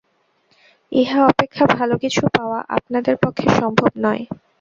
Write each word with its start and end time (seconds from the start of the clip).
ইহা 0.91 1.19
অপেক্ষা 1.25 1.63
ভাল 1.73 1.89
কিছু 2.03 2.21
পাওয়া 2.35 2.59
আপনাদের 2.77 3.15
পক্ষে 3.23 3.47
সম্ভব 3.59 3.91
নয়। 3.97 4.23